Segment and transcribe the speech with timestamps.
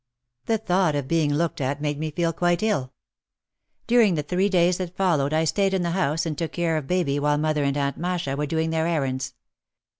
[0.47, 2.91] The thought of being looked at made me feel quite ill.
[3.85, 6.87] During the three days that followed I stayed in the house and took care of
[6.87, 9.35] baby while mother and Aunt Masha were doing their errands.